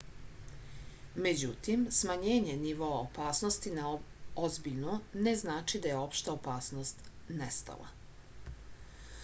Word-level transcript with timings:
međutim 1.25 1.83
smanjenje 1.97 2.55
nivoa 2.61 2.95
opasnosti 3.01 3.73
na 3.75 3.91
ozbiljnu 4.49 4.97
ne 5.27 5.33
znači 5.43 5.81
da 5.85 5.91
je 5.93 5.97
opšta 6.07 6.37
opasnost 6.41 7.07
nestala 7.43 7.93